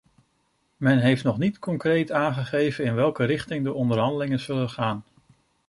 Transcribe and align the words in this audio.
Men 0.77 0.97
heeft 0.99 1.23
nog 1.23 1.37
niet 1.37 1.59
concreet 1.59 2.11
aangegeven 2.11 2.85
in 2.85 2.95
welke 2.95 3.23
richting 3.25 3.63
de 3.63 3.73
onderhandelingen 3.73 4.39
zullen 4.39 4.69
gaan. 4.69 5.03